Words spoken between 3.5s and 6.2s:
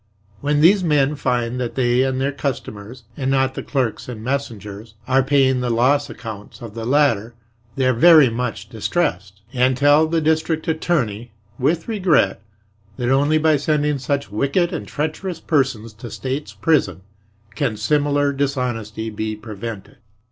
the clerks and messengers, are paying the loss